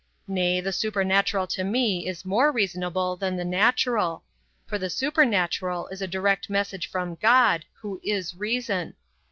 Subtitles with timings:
[0.27, 4.23] Nay, the supernatural to me is more reasonable than the natural;
[4.65, 8.95] for the supernatural is a direct message from God, who is reason.